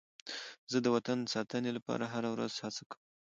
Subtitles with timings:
[0.71, 3.01] زه د وطن د ساتنې لپاره هره ورځ هڅه کوم.